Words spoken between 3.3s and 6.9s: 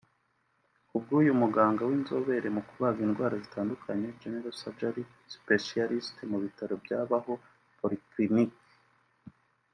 zitandukanye (General Surgeon Specialist) mu bitaro